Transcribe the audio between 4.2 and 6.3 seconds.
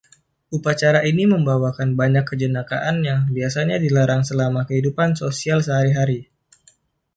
selama kehidupan sosial sehari-hari.